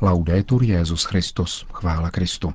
[0.00, 2.54] Laudetur Jezus Christus, chvála Kristu.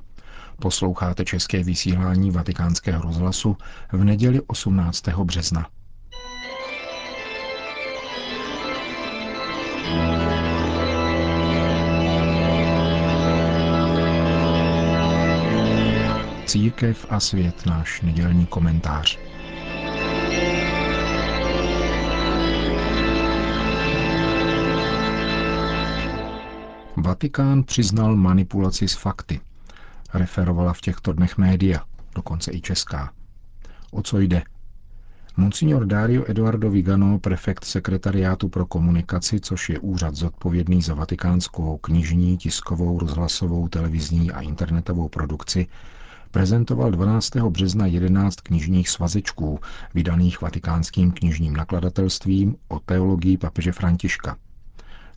[0.60, 3.56] Posloucháte české vysílání Vatikánského rozhlasu
[3.92, 5.08] v neděli 18.
[5.08, 5.66] března.
[16.46, 19.18] Církev a svět náš nedělní komentář.
[27.04, 29.40] Vatikán přiznal manipulaci s fakty.
[30.14, 31.80] Referovala v těchto dnech média,
[32.14, 33.12] dokonce i česká.
[33.90, 34.42] O co jde?
[35.36, 42.38] Monsignor Dario Eduardo Vigano, prefekt sekretariátu pro komunikaci, což je úřad zodpovědný za vatikánskou knižní,
[42.38, 45.66] tiskovou, rozhlasovou, televizní a internetovou produkci,
[46.30, 47.36] prezentoval 12.
[47.36, 49.60] března 11 knižních svazečků,
[49.94, 54.36] vydaných vatikánským knižním nakladatelstvím o teologii papeže Františka.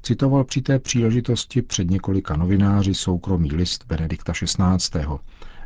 [0.02, 5.06] Citoval při té příležitosti před několika novináři soukromý list Benedikta XVI.,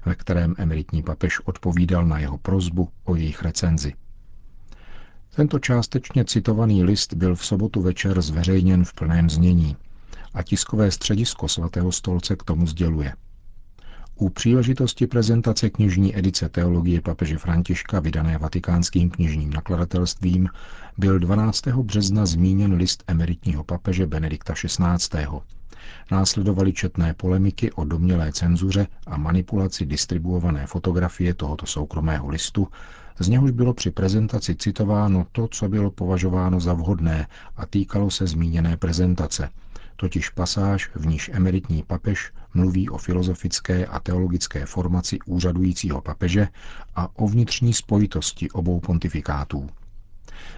[0.05, 3.93] ve kterém emeritní papež odpovídal na jeho prozbu o jejich recenzi.
[5.35, 9.77] Tento částečně citovaný list byl v sobotu večer zveřejněn v plném znění
[10.33, 13.13] a tiskové středisko svatého stolce k tomu sděluje–
[14.21, 20.49] u příležitosti prezentace knižní edice teologie papeže Františka vydané vatikánským knižním nakladatelstvím
[20.97, 21.67] byl 12.
[21.67, 25.27] března zmíněn list emeritního papeže Benedikta XVI.
[26.11, 32.67] Následovaly četné polemiky o domnělé cenzuře a manipulaci distribuované fotografie tohoto soukromého listu,
[33.19, 38.27] z něhož bylo při prezentaci citováno to, co bylo považováno za vhodné a týkalo se
[38.27, 39.49] zmíněné prezentace–
[39.95, 46.47] totiž pasáž, v níž emeritní papež mluví o filozofické a teologické formaci úřadujícího papeže
[46.95, 49.69] a o vnitřní spojitosti obou pontifikátů.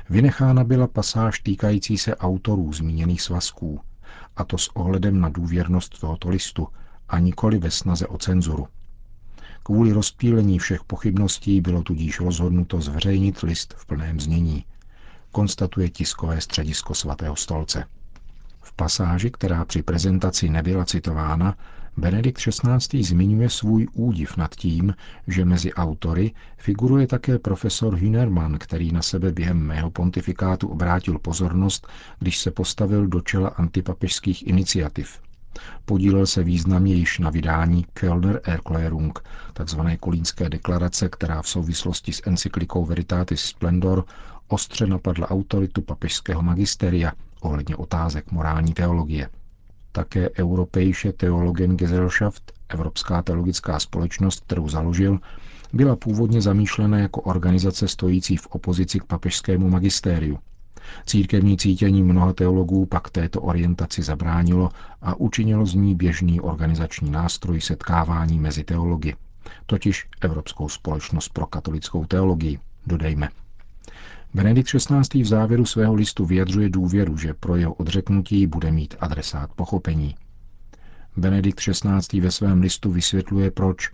[0.10, 3.82] Vynechána byla pasáž týkající se autorů zmíněných svazků,
[4.36, 6.68] a to s ohledem na důvěrnost tohoto listu
[7.10, 8.68] a nikoli ve snaze o cenzuru.
[9.64, 14.66] Kvůli rozptýlení všech pochybností bylo tudíž rozhodnuto zveřejnit list v plném znění,
[15.32, 17.86] konstatuje tiskové středisko svatého stolce.
[18.64, 21.56] V pasáži, která při prezentaci nebyla citována,
[21.98, 23.04] Benedikt XVI.
[23.04, 24.96] zmiňuje svůj údiv nad tím,
[25.28, 31.88] že mezi autory figuruje také profesor Hünermann, který na sebe během mého pontifikátu obrátil pozornost,
[32.20, 35.20] když se postavil do čela antipapežských iniciativ.
[35.86, 39.20] Podílel se významně již na vydání Kölner Erklärung,
[39.54, 44.06] takzvané kolínské deklarace, která v souvislosti s encyklikou Veritatis Splendor
[44.54, 49.30] ostře napadla autoritu papežského magisteria ohledně otázek morální teologie.
[49.92, 55.20] Také Europäische Theologen Gesellschaft, Evropská teologická společnost, kterou založil,
[55.74, 60.40] byla původně zamýšlena jako organizace stojící v opozici k papežskému magistériu.
[61.06, 64.70] Církevní cítění mnoha teologů pak této orientaci zabránilo
[65.02, 69.16] a učinilo z ní běžný organizační nástroj setkávání mezi teology,
[69.66, 73.30] totiž Evropskou společnost pro katolickou teologii, dodejme.
[74.36, 75.24] Benedikt XVI.
[75.24, 80.16] v závěru svého listu vyjadřuje důvěru, že pro jeho odřeknutí bude mít adresát pochopení.
[81.18, 82.22] Benedikt XVI.
[82.22, 83.92] ve svém listu vysvětluje proč.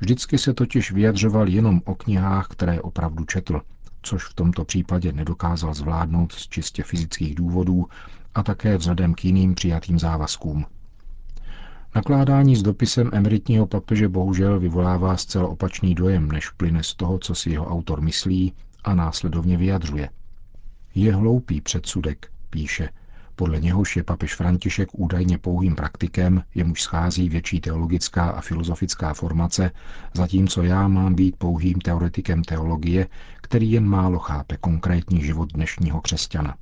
[0.00, 3.60] Vždycky se totiž vyjadřoval jenom o knihách, které opravdu četl,
[4.02, 7.86] což v tomto případě nedokázal zvládnout z čistě fyzických důvodů
[8.34, 10.64] a také vzhledem k jiným přijatým závazkům.
[11.94, 17.34] Nakládání s dopisem emeritního papeže bohužel vyvolává zcela opačný dojem, než plyne z toho, co
[17.34, 18.52] si jeho autor myslí
[18.86, 20.10] a následovně vyjadřuje.
[20.94, 22.88] Je hloupý předsudek, píše,
[23.36, 29.70] podle něhož je papež František údajně pouhým praktikem, jemuž schází větší teologická a filozofická formace,
[30.14, 33.06] zatímco já mám být pouhým teoretikem teologie,
[33.40, 36.56] který jen málo chápe konkrétní život dnešního křesťana.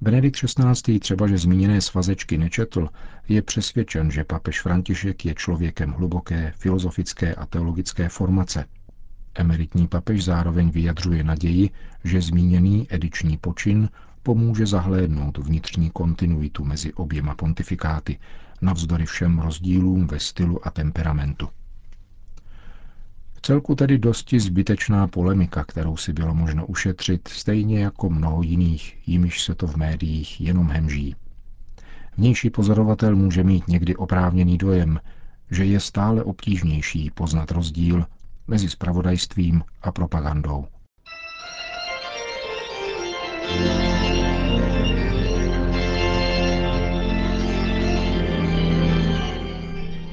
[0.00, 0.98] Benedikt XVI.
[0.98, 2.88] třeba, že zmíněné svazečky nečetl,
[3.28, 8.64] je přesvědčen, že papež František je člověkem hluboké filozofické a teologické formace–
[9.38, 11.70] Emeritní papež zároveň vyjadřuje naději,
[12.04, 13.88] že zmíněný ediční počin
[14.22, 18.18] pomůže zahlédnout vnitřní kontinuitu mezi oběma pontifikáty,
[18.62, 21.48] navzdory všem rozdílům ve stylu a temperamentu.
[23.34, 28.98] V celku tedy dosti zbytečná polemika, kterou si bylo možno ušetřit, stejně jako mnoho jiných,
[29.06, 31.16] jimiž se to v médiích jenom hemží.
[32.16, 35.00] Vnější pozorovatel může mít někdy oprávněný dojem,
[35.50, 38.06] že je stále obtížnější poznat rozdíl
[38.48, 40.66] mezi spravodajstvím a propagandou.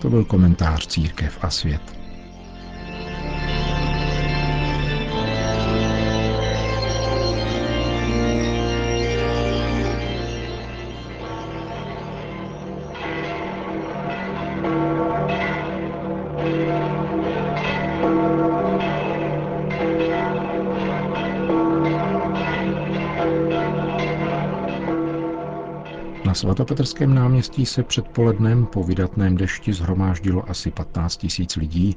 [0.02, 2.03] To byl komentář Církev a svět.
[26.34, 31.96] Na svatopetrském náměstí se předpolednem po vydatném dešti zhromáždilo asi 15 tisíc lidí,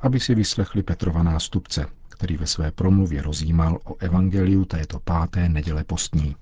[0.00, 5.84] aby si vyslechli Petrova nástupce, který ve své promluvě rozjímal o evangeliu této páté neděle
[5.84, 6.36] postní.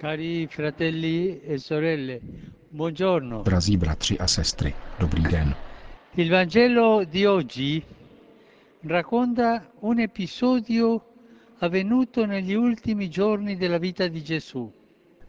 [0.00, 2.18] Cari fratelli e sorelle,
[2.72, 3.42] buongiorno.
[3.42, 5.54] Drazí bratři a sestry, dobrý den.
[6.16, 7.82] Il Vangelo di oggi
[8.88, 11.00] racconta un episodio
[11.60, 14.83] avvenuto negli ultimi giorni della vita di Gesù.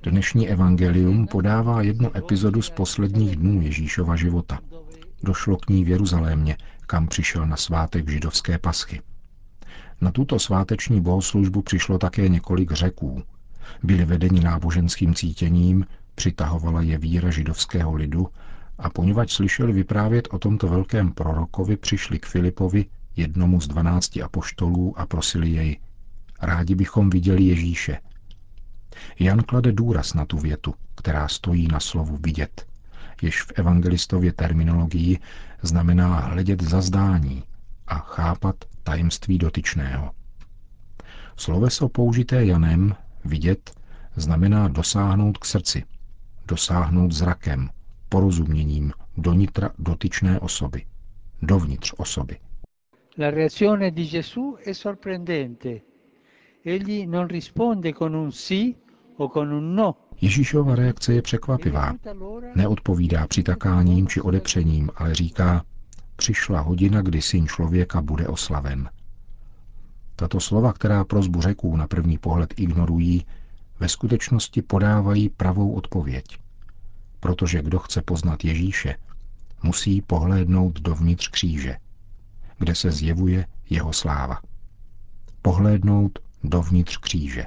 [0.06, 4.60] Dnešní evangelium podává jednu epizodu z posledních dnů Ježíšova života.
[5.24, 6.58] Došlo k ní v Jeruzalémě,
[6.88, 9.02] kam přišel na svátek židovské paschy.
[10.02, 13.24] Na tuto sváteční bohoslužbu přišlo také několik řeků.
[13.84, 15.86] Byli vedeni náboženským cítěním,
[16.16, 18.28] přitahovala je víra židovského lidu
[18.78, 22.86] a poněvadž slyšeli vyprávět o tomto velkém prorokovi, přišli k Filipovi,
[23.16, 25.80] jednomu z dvanácti apoštolů a prosili jej,
[26.42, 27.98] rádi bychom viděli Ježíše.
[29.20, 32.68] Jan klade důraz na tu větu, která stojí na slovu vidět,
[33.22, 35.20] jež v evangelistově terminologii
[35.62, 37.44] znamená hledět za zdání
[37.88, 40.12] a chápat tajemství dotyčného.
[41.38, 42.96] Sloveso použité Janem,
[43.26, 43.72] vidět,
[44.16, 45.84] znamená dosáhnout k srdci,
[46.48, 47.70] dosáhnout zrakem,
[48.10, 50.86] porozuměním do nitra dotyčné osoby,
[51.42, 52.38] dovnitř osoby.
[53.18, 55.82] La reazione di Gesù è sorprendente.
[56.66, 58.76] Egli non risponde con un sì.
[60.22, 61.94] Ježíšova reakce je překvapivá.
[62.56, 65.64] Neodpovídá přitakáním či odepřením, ale říká,
[66.16, 68.90] přišla hodina, kdy syn člověka bude oslaven.
[70.16, 73.26] Tato slova, která prozbu řeků na první pohled ignorují,
[73.80, 76.26] ve skutečnosti podávají pravou odpověď.
[77.20, 78.96] Protože kdo chce poznat Ježíše,
[79.64, 81.78] musí pohlédnout dovnitř kříže,
[82.58, 84.40] kde se zjevuje jeho sláva.
[85.42, 87.46] Pohlédnout dovnitř kříže.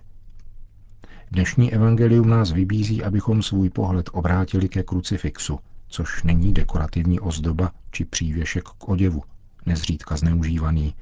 [1.30, 5.58] Dnešní evangelium nás vybízí, abychom svůj pohled obrátili ke krucifixu,
[5.88, 9.22] což není dekorativní ozdoba či přívěšek k oděvu,
[9.66, 10.94] nezřídka zneužívaný,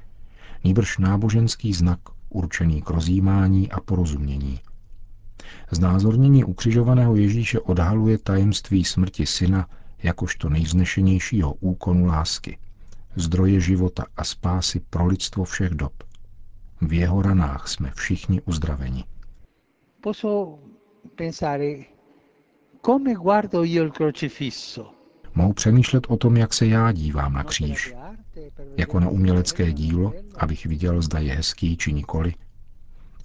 [0.63, 4.59] nýbrž náboženský znak určený k rozjímání a porozumění.
[5.71, 9.67] Znázornění ukřižovaného Ježíše odhaluje tajemství smrti syna
[10.03, 12.57] jakožto nejznešenějšího úkonu lásky,
[13.15, 15.93] zdroje života a spásy pro lidstvo všech dob.
[16.81, 19.03] V jeho ranách jsme všichni uzdraveni.
[20.07, 20.59] Posso
[21.15, 21.87] pensare
[22.79, 24.93] come guardo io il crocifisso?
[25.33, 27.93] Mohu přemýšlet o tom, jak se já dívám na kříž.
[28.77, 32.33] Jako na umělecké dílo, abych viděl, zda je hezký či nikoli,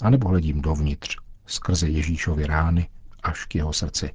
[0.00, 2.88] anebo hledím dovnitř, skrze Ježíšovy rány
[3.22, 4.10] až k jeho srdci.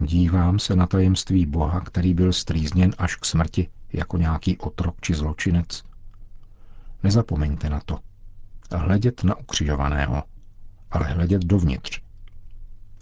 [0.00, 5.14] Dívám se na tajemství Boha, který byl strýzněn až k smrti jako nějaký otrok či
[5.14, 5.82] zločinec.
[7.02, 7.98] Nezapomeňte na to.
[8.70, 10.22] Hledět na ukřižovaného,
[10.92, 12.00] ale hledět dovnitř.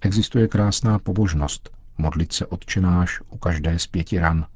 [0.03, 4.47] Existuje krásná pobožnost, modlit se odčenáš u každé z pěti ran.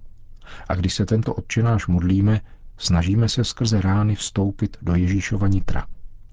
[0.69, 2.40] A když se tento odčenáš modlíme,
[2.78, 5.86] snažíme se skrze rány vstoupit do Ježíšova nitra,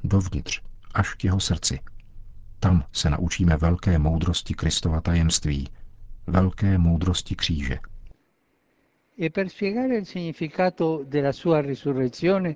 [0.04, 0.62] dovnitř,
[0.94, 1.80] až k jeho srdci.
[2.60, 5.70] Tam se naučíme velké moudrosti Kristova tajemství,
[6.28, 7.80] velké moudrosti kříže.
[9.22, 12.56] E per spiegare il significato della sua risurrezione,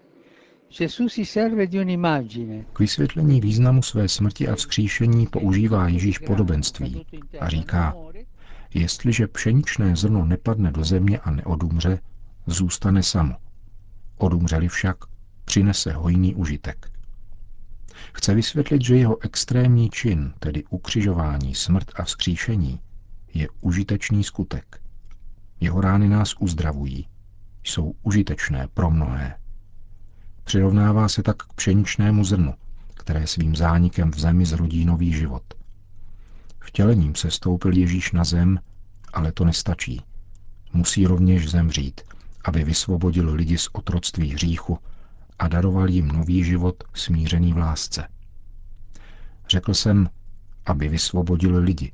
[2.74, 7.05] K vysvětlení významu své smrti a vzkříšení používá Ježíš podobenství
[7.39, 7.96] a říká,
[8.74, 12.00] jestliže pšeničné zrno nepadne do země a neodumře,
[12.48, 13.36] zůstane samo.
[14.17, 14.98] Odumřeli však,
[15.46, 16.91] přinese hojný užitek.
[18.13, 22.79] Chce vysvětlit, že jeho extrémní čin, tedy ukřižování, smrt a vzkříšení,
[23.34, 24.82] je užitečný skutek.
[25.60, 27.08] Jeho rány nás uzdravují,
[27.63, 29.45] jsou užitečné pro mnohé.
[30.46, 32.54] Přirovnává se tak k pšeničnému zrnu,
[32.94, 35.44] které svým zánikem v zemi zrodí nový život.
[36.60, 38.60] Vtělením se stoupil Ježíš na zem,
[39.14, 40.02] ale to nestačí.
[40.74, 42.02] Musí rovněž zemřít,
[42.44, 44.80] aby vysvobodil lidi z otroctví hříchu
[45.40, 48.08] a daroval jim nový život smířený v lásce.
[49.50, 50.10] Řekl jsem,
[50.66, 51.92] aby vysvobodil lidi,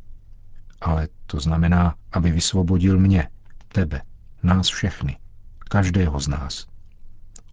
[0.82, 3.28] ale to znamená, aby vysvobodil mě,
[3.68, 4.02] tebe,
[4.44, 5.18] nás všechny,
[5.60, 6.71] každého z nás.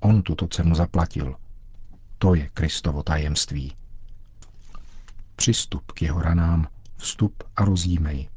[0.01, 1.35] On tuto cenu zaplatil.
[2.19, 3.73] To je Kristovo tajemství.
[5.37, 8.29] Přistup k jeho ranám, vstup a rozjímej.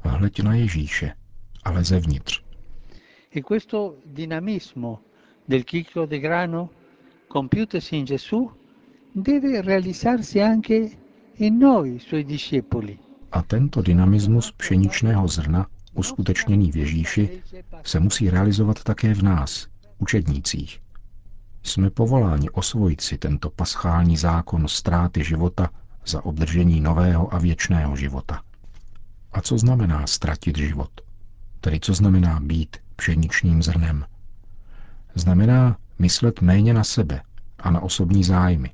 [0.00, 1.14] Hleď na Ježíše,
[1.64, 2.42] ale zevnitř.
[3.36, 4.98] E questo dinamismo
[5.48, 6.70] del chiclo de grano
[7.32, 8.50] compiutosi in Gesù
[9.14, 10.90] deve realizzarsi anche
[11.36, 12.98] in noi, suoi discepoli.
[13.32, 17.42] A tento dynamismus pšeničného zrna, uskutečněný v Ježíši,
[17.84, 20.80] se musí realizovat také v nás, učednících.
[21.62, 25.70] Jsme povoláni osvojit si tento paschální zákon ztráty života
[26.06, 28.42] za obdržení nového a věčného života.
[29.32, 30.90] A co znamená ztratit život?
[31.60, 34.04] Tedy co znamená být pšeničným zrnem?
[35.14, 37.22] Znamená myslet méně na sebe
[37.58, 38.70] a na osobní zájmy,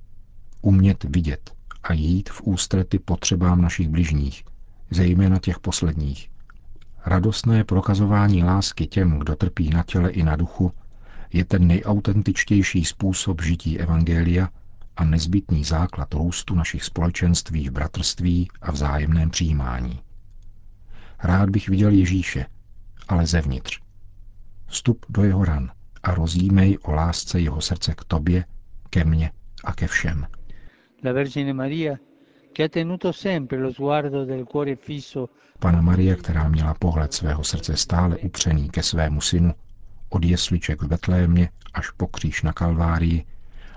[0.63, 1.51] umět vidět
[1.83, 4.45] a jít v ústrety potřebám našich bližních,
[4.91, 6.31] zejména těch posledních.
[7.07, 10.73] Radostné prokazování lásky těm, kdo trpí na těle i na duchu,
[11.33, 14.49] je ten nejautentičtější způsob žití Evangelia
[14.97, 20.01] a nezbytný základ růstu našich společenství v bratrství a vzájemném přijímání.
[21.23, 22.47] Rád bych viděl Ježíše,
[23.09, 23.81] ale zevnitř.
[24.67, 25.71] Vstup do jeho ran
[26.03, 28.45] a rozjímej o lásce jeho srdce k tobě,
[28.91, 29.31] ke mně
[29.65, 30.27] a ke všem.
[31.05, 31.97] La Vergine Maria,
[32.57, 35.29] che ha tenuto sempre lo sguardo del cuore fisso
[35.59, 39.53] Pana Marie, která měla pohled svého srdce stále upřený ke svému synu,
[40.09, 43.25] od jesliček v Betlémě až po kříž na Kalvárii,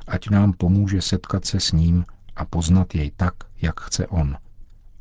[0.08, 2.06] ať nám pomůže setkat se s ním
[2.36, 4.38] a poznat jej tak, jak chce on,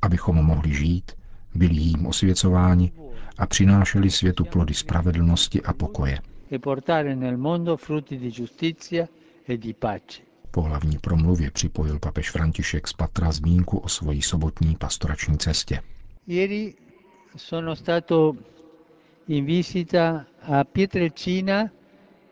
[0.03, 1.13] abychom mohli žít,
[1.55, 2.93] byli jím osvěcováni
[3.39, 6.19] a přinášeli světu plody spravedlnosti a pokoje.
[6.51, 6.59] e
[9.49, 9.99] e.
[10.51, 15.81] Po hlavní promluvě připojil papež František z Patra zmínku o svojí sobotní pastorační cestě.
[16.27, 16.75] Ieri
[17.37, 18.37] sono stato
[19.29, 21.71] in visita a Pietrelcina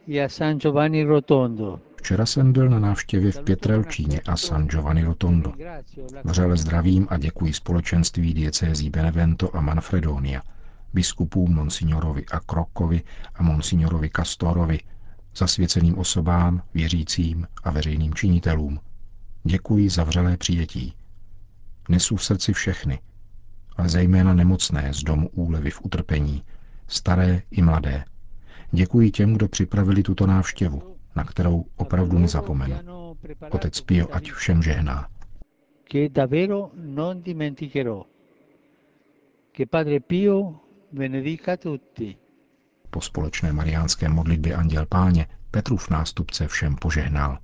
[0.09, 1.81] e a San Giovanni Rotondo.
[1.97, 5.53] Včera jsem byl na návštěvě v Pietrelčíně a San Giovanni Rotondo.
[6.25, 10.43] Vřele zdravím a děkuji společenství diecézí Benevento a Manfredonia,
[10.95, 13.03] biskupům Monsignorovi a Krokovi
[13.35, 14.81] a Monsignorovi Castorovi,
[15.37, 18.81] zasvěceným osobám, věřícím a veřejným činitelům.
[19.45, 20.95] Děkuji za vřelé přijetí.
[21.89, 23.01] Nesu v srdci všechny,
[23.77, 26.43] ale zejména nemocné z domu úlevy v utrpení,
[26.89, 28.05] staré i mladé.
[28.73, 32.77] Děkuji těm, kdo připravili tuto návštěvu, na kterou opravdu nezapomenu.
[33.51, 35.09] Otec Pio ať všem žehná.
[35.93, 38.05] Che davvero non dimenticherò.
[39.57, 40.61] Che Padre Pio
[40.93, 42.17] benedica tutti.
[42.91, 47.39] Po společné mariánské modlitbě Anděl Páně Petrův nástupce všem požehnal.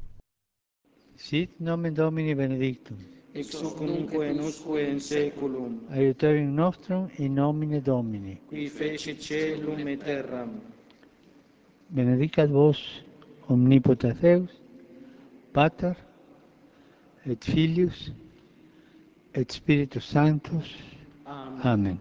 [1.16, 2.99] Sit nomen Domini benedictum.
[3.35, 8.39] ex hoc nunc et usque in saeculum aiuterium nostrum in nomine domini.
[8.49, 10.61] Qui fecit caelum et terram.
[11.89, 12.79] Benedicat vos
[13.49, 14.51] omnipotens Deus
[15.53, 15.95] pater
[17.27, 18.12] et filius
[19.35, 20.77] et spiritus sanctus.
[21.27, 22.01] Amen, amen.